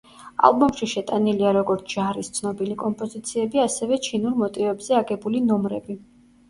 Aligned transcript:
ალბომში 0.47 0.87
შეტანილია 0.93 1.51
როგორც 1.59 1.93
ჟარის 1.97 2.31
ცნობილი 2.39 2.79
კომპოზიციები, 2.87 3.63
ასევე 3.69 4.01
ჩინურ 4.09 4.43
მოტივებზე 4.45 5.01
აგებული 5.05 5.45
ნომრები. 5.53 6.03